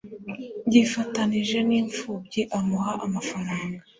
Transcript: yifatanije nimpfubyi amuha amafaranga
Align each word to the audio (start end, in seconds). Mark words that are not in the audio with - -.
yifatanije 0.73 1.57
nimpfubyi 1.67 2.41
amuha 2.57 2.91
amafaranga 3.05 3.83